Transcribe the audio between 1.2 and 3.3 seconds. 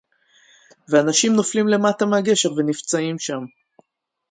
נופלים למטה מהגשר ונפצעים